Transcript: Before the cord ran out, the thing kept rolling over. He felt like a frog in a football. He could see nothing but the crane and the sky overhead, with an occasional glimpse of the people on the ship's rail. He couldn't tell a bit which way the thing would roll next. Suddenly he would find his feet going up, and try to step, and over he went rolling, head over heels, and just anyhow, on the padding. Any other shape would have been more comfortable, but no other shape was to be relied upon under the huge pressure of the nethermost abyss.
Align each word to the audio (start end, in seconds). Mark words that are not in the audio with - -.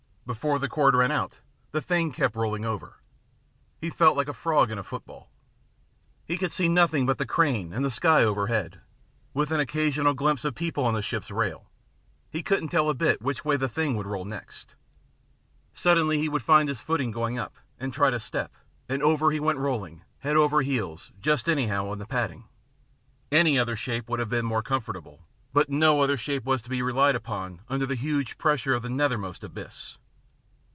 Before 0.23 0.59
the 0.59 0.69
cord 0.69 0.95
ran 0.95 1.11
out, 1.11 1.41
the 1.71 1.81
thing 1.81 2.13
kept 2.13 2.37
rolling 2.37 2.63
over. 2.63 3.01
He 3.81 3.89
felt 3.89 4.15
like 4.15 4.29
a 4.29 4.33
frog 4.33 4.71
in 4.71 4.77
a 4.79 4.83
football. 4.83 5.29
He 6.23 6.37
could 6.37 6.53
see 6.53 6.69
nothing 6.69 7.05
but 7.05 7.17
the 7.17 7.25
crane 7.25 7.73
and 7.73 7.83
the 7.83 7.91
sky 7.91 8.23
overhead, 8.23 8.79
with 9.33 9.51
an 9.51 9.59
occasional 9.59 10.13
glimpse 10.13 10.45
of 10.45 10.53
the 10.53 10.57
people 10.59 10.85
on 10.85 10.93
the 10.93 11.01
ship's 11.01 11.31
rail. 11.31 11.69
He 12.29 12.43
couldn't 12.43 12.69
tell 12.69 12.89
a 12.89 12.93
bit 12.93 13.21
which 13.21 13.43
way 13.43 13.57
the 13.57 13.67
thing 13.67 13.97
would 13.97 14.07
roll 14.07 14.23
next. 14.23 14.75
Suddenly 15.73 16.19
he 16.19 16.29
would 16.29 16.43
find 16.43 16.69
his 16.69 16.79
feet 16.79 17.11
going 17.11 17.37
up, 17.37 17.55
and 17.77 17.91
try 17.91 18.09
to 18.09 18.19
step, 18.19 18.53
and 18.87 19.03
over 19.03 19.31
he 19.31 19.39
went 19.41 19.59
rolling, 19.59 20.01
head 20.19 20.37
over 20.37 20.61
heels, 20.61 21.11
and 21.13 21.21
just 21.23 21.49
anyhow, 21.49 21.87
on 21.89 21.97
the 21.99 22.05
padding. 22.05 22.45
Any 23.33 23.59
other 23.59 23.75
shape 23.75 24.07
would 24.07 24.19
have 24.21 24.29
been 24.29 24.45
more 24.45 24.63
comfortable, 24.63 25.25
but 25.51 25.69
no 25.69 25.99
other 25.99 26.15
shape 26.15 26.45
was 26.45 26.61
to 26.61 26.69
be 26.69 26.81
relied 26.81 27.15
upon 27.15 27.63
under 27.67 27.85
the 27.87 27.95
huge 27.95 28.37
pressure 28.37 28.73
of 28.73 28.83
the 28.83 28.89
nethermost 28.89 29.43
abyss. 29.43 29.97